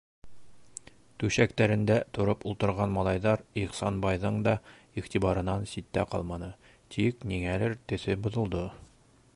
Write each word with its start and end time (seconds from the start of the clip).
Түшәктәрендә 1.23 1.97
тороп 2.17 2.45
ултырған 2.51 2.95
малайҙар 2.95 3.43
Ихсанбайҙың 3.65 4.41
да 4.49 4.55
иғтибарынан 5.03 5.69
ситтә 5.75 6.09
ҡалманы, 6.15 6.51
тик 6.97 7.29
ниңәлер 7.33 7.79
төҫө 7.93 8.17
боҙолдо: 8.27 8.67